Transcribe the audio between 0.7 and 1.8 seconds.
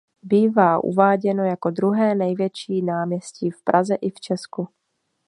uváděno jako